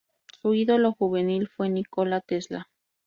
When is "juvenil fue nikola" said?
0.93-2.21